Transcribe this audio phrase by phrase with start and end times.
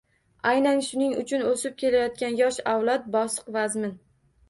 [0.51, 3.99] Aynan shuning uchun o‘sib kelayotgan yosh avlod bosiq-vazmin